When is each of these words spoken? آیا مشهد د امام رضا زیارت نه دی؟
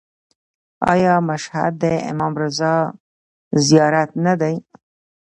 آیا 0.91 1.13
مشهد 1.29 1.73
د 1.83 1.85
امام 2.11 2.33
رضا 2.41 2.75
زیارت 3.67 4.09
نه 4.25 4.33
دی؟ 4.41 4.55